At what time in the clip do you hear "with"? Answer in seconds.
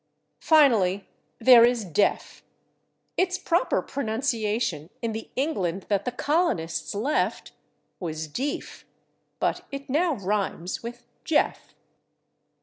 10.81-11.05